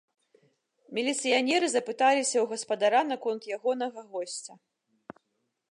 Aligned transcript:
Міліцыянеры 0.97 1.67
запыталіся 1.73 2.37
ў 2.41 2.43
гаспадара 2.53 3.01
наконт 3.11 3.41
ягонага 3.57 3.99
госця. 4.15 4.53